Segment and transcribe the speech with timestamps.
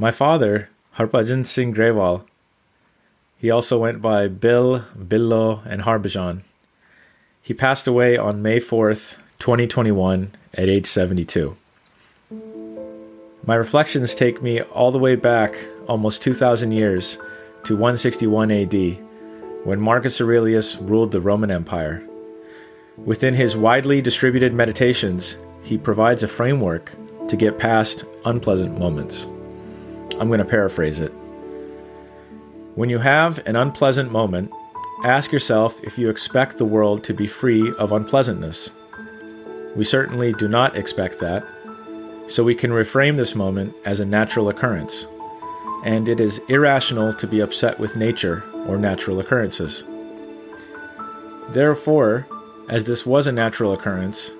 [0.00, 2.22] My father, Harbhajan Singh Grewal,
[3.36, 6.42] he also went by Bill, Billo, and Harbajan.
[7.42, 11.56] He passed away on May 4th, 2021, at age 72.
[13.44, 15.56] My reflections take me all the way back
[15.88, 17.18] almost 2,000 years
[17.64, 18.74] to 161 AD,
[19.64, 22.06] when Marcus Aurelius ruled the Roman Empire.
[22.96, 26.92] Within his widely distributed meditations, he provides a framework
[27.26, 29.26] to get past unpleasant moments.
[30.20, 31.12] I'm going to paraphrase it.
[32.74, 34.52] When you have an unpleasant moment,
[35.04, 38.70] ask yourself if you expect the world to be free of unpleasantness.
[39.76, 41.44] We certainly do not expect that,
[42.28, 45.06] so we can reframe this moment as a natural occurrence.
[45.84, 49.84] And it is irrational to be upset with nature or natural occurrences.
[51.50, 52.26] Therefore,
[52.68, 54.32] as this was a natural occurrence,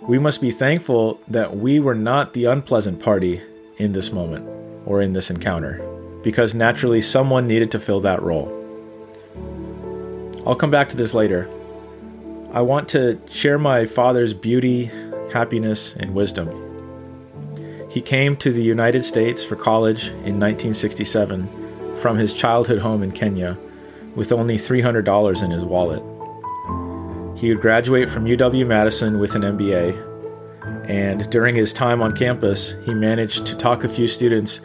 [0.00, 3.40] we must be thankful that we were not the unpleasant party
[3.78, 5.80] in this moment or in this encounter,
[6.22, 8.58] because naturally someone needed to fill that role.
[10.46, 11.48] I'll come back to this later.
[12.52, 14.90] I want to share my father's beauty,
[15.32, 16.50] happiness, and wisdom.
[17.88, 23.12] He came to the United States for college in 1967 from his childhood home in
[23.12, 23.56] Kenya
[24.14, 26.02] with only $300 in his wallet.
[27.38, 30.11] He would graduate from UW Madison with an MBA,
[30.84, 34.60] and during his time on campus, he managed to talk a few students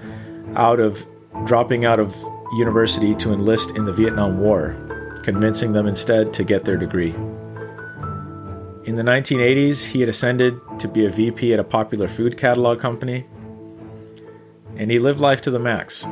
[0.56, 1.06] out of
[1.46, 2.16] dropping out of
[2.54, 4.76] university to enlist in the Vietnam War,
[5.24, 7.14] convincing them instead to get their degree.
[8.86, 12.80] In the 1980s, he had ascended to be a VP at a popular food catalog
[12.80, 13.26] company,
[14.76, 16.06] and he lived life to the max.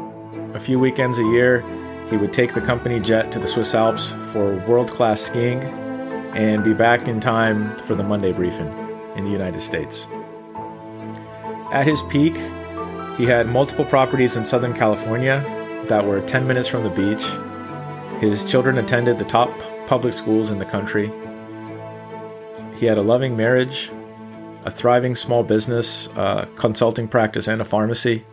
[0.53, 1.63] A few weekends a year,
[2.09, 5.63] he would take the company jet to the Swiss Alps for world class skiing
[6.33, 8.84] and be back in time for the Monday briefing
[9.15, 10.07] in the United States.
[11.71, 12.35] At his peak,
[13.17, 15.43] he had multiple properties in Southern California
[15.89, 17.23] that were 10 minutes from the beach.
[18.21, 19.51] His children attended the top
[19.87, 21.11] public schools in the country.
[22.77, 23.89] He had a loving marriage,
[24.63, 28.25] a thriving small business, a consulting practice, and a pharmacy.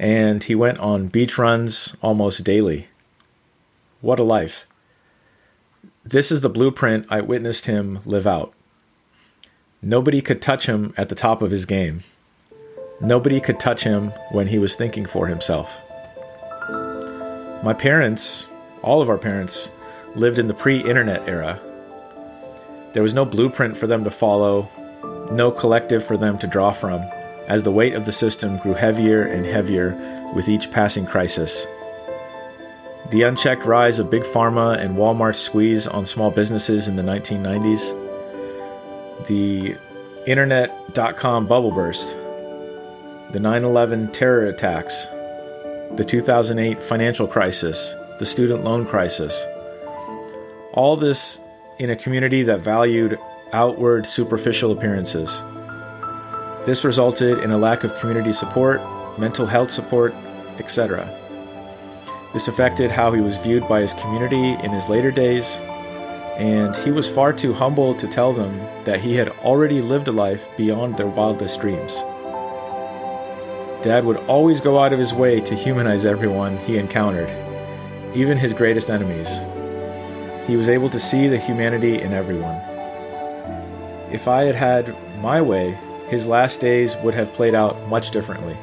[0.00, 2.88] And he went on beach runs almost daily.
[4.00, 4.66] What a life!
[6.02, 8.53] This is the blueprint I witnessed him live out.
[9.86, 12.04] Nobody could touch him at the top of his game.
[13.02, 15.76] Nobody could touch him when he was thinking for himself.
[17.62, 18.46] My parents,
[18.80, 19.70] all of our parents,
[20.14, 21.60] lived in the pre internet era.
[22.94, 24.70] There was no blueprint for them to follow,
[25.30, 27.02] no collective for them to draw from,
[27.46, 31.66] as the weight of the system grew heavier and heavier with each passing crisis.
[33.10, 38.03] The unchecked rise of Big Pharma and Walmart's squeeze on small businesses in the 1990s.
[39.26, 39.76] The
[40.26, 42.08] internet.com bubble burst.
[43.32, 45.06] The 9 11 terror attacks.
[45.96, 47.94] The 2008 financial crisis.
[48.18, 49.44] The student loan crisis.
[50.72, 51.40] All this
[51.78, 53.18] in a community that valued
[53.52, 55.42] outward superficial appearances.
[56.66, 58.80] This resulted in a lack of community support,
[59.18, 60.14] mental health support,
[60.58, 61.08] etc.
[62.32, 65.56] This affected how he was viewed by his community in his later days,
[66.36, 70.12] and he was far too humble to tell them that he had already lived a
[70.12, 71.94] life beyond their wildest dreams.
[73.84, 77.30] Dad would always go out of his way to humanize everyone he encountered,
[78.16, 79.38] even his greatest enemies.
[80.46, 82.56] He was able to see the humanity in everyone.
[84.10, 85.78] If I had had my way,
[86.08, 88.56] his last days would have played out much differently.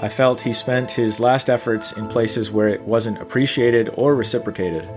[0.00, 4.88] I felt he spent his last efforts in places where it wasn't appreciated or reciprocated.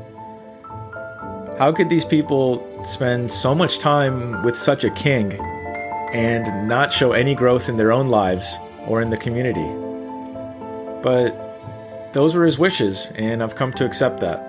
[1.57, 5.33] How could these people spend so much time with such a king
[6.13, 9.67] and not show any growth in their own lives or in the community?
[11.01, 14.39] But those were his wishes, and I've come to accept that.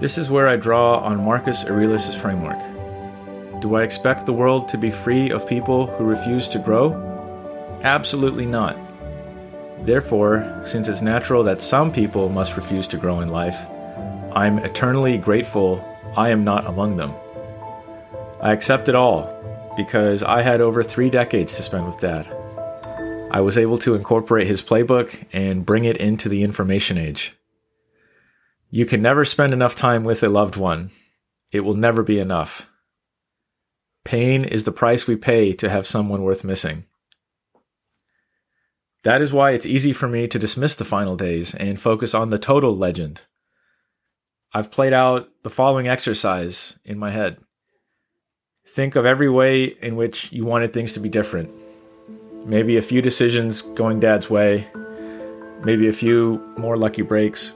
[0.00, 2.58] This is where I draw on Marcus Aurelius' framework.
[3.60, 6.92] Do I expect the world to be free of people who refuse to grow?
[7.84, 8.76] Absolutely not.
[9.86, 13.68] Therefore, since it's natural that some people must refuse to grow in life,
[14.34, 15.84] I'm eternally grateful
[16.16, 17.12] I am not among them.
[18.40, 19.28] I accept it all
[19.76, 22.26] because I had over three decades to spend with Dad.
[23.30, 27.34] I was able to incorporate his playbook and bring it into the information age.
[28.70, 30.90] You can never spend enough time with a loved one.
[31.50, 32.68] It will never be enough.
[34.04, 36.84] Pain is the price we pay to have someone worth missing.
[39.04, 42.30] That is why it's easy for me to dismiss the final days and focus on
[42.30, 43.20] the total legend.
[44.54, 47.38] I've played out the following exercise in my head.
[48.66, 51.50] Think of every way in which you wanted things to be different.
[52.44, 54.66] maybe a few decisions going dad's way,
[55.64, 57.52] maybe a few more lucky breaks.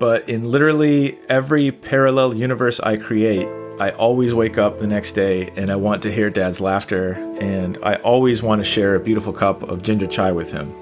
[0.00, 3.46] But in literally every parallel universe I create,
[3.80, 7.78] I always wake up the next day and I want to hear dad's laughter, and
[7.82, 10.72] I always want to share a beautiful cup of ginger chai with him.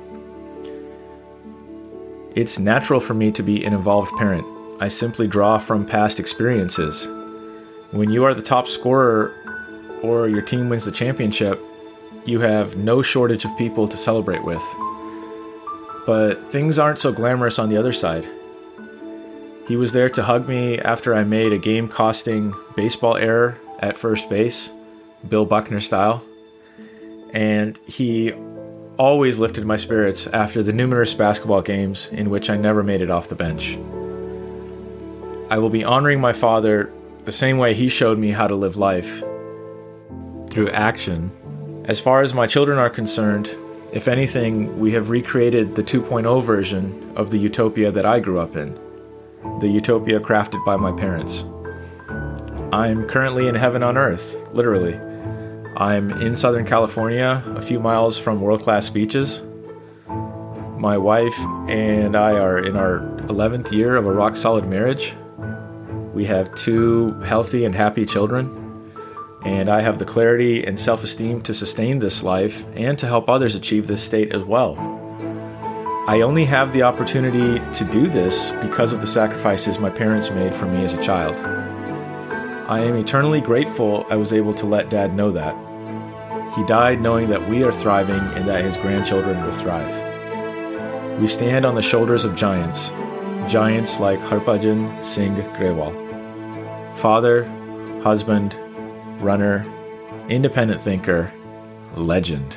[2.34, 4.46] It's natural for me to be an involved parent.
[4.82, 7.06] I simply draw from past experiences.
[7.92, 9.32] When you are the top scorer
[10.02, 11.60] or your team wins the championship,
[12.24, 14.64] you have no shortage of people to celebrate with.
[16.04, 18.26] But things aren't so glamorous on the other side.
[19.68, 23.96] He was there to hug me after I made a game costing baseball error at
[23.96, 24.72] first base,
[25.28, 26.24] Bill Buckner style.
[27.32, 28.32] And he
[28.98, 33.12] always lifted my spirits after the numerous basketball games in which I never made it
[33.12, 33.78] off the bench.
[35.52, 36.90] I will be honoring my father
[37.26, 39.20] the same way he showed me how to live life
[40.48, 41.30] through action.
[41.84, 43.54] As far as my children are concerned,
[43.92, 48.56] if anything, we have recreated the 2.0 version of the utopia that I grew up
[48.56, 48.80] in,
[49.60, 51.44] the utopia crafted by my parents.
[52.72, 54.94] I'm currently in heaven on earth, literally.
[55.76, 59.42] I'm in Southern California, a few miles from world class beaches.
[60.78, 61.38] My wife
[61.68, 65.12] and I are in our 11th year of a rock solid marriage.
[66.12, 68.62] We have two healthy and happy children
[69.44, 73.28] and I have the clarity and self esteem to sustain this life and to help
[73.28, 74.76] others achieve this state as well.
[76.08, 80.54] I only have the opportunity to do this because of the sacrifices my parents made
[80.54, 81.34] for me as a child.
[82.68, 85.54] I am eternally grateful I was able to let Dad know that.
[86.54, 91.20] He died knowing that we are thriving and that his grandchildren will thrive.
[91.20, 92.90] We stand on the shoulders of giants,
[93.48, 95.92] giants like Harbhajan Singh Grewal.
[96.98, 97.44] Father,
[98.02, 98.56] husband,
[99.20, 99.66] runner,
[100.28, 101.32] independent thinker,
[101.96, 102.56] legend.